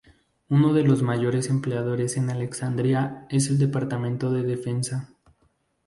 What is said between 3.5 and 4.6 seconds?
el Departamento de